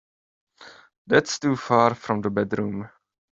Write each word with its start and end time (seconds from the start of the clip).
That's 1.05 1.37
too 1.37 1.55
far 1.55 1.93
from 1.93 2.21
the 2.21 2.31
bedroom. 2.31 2.89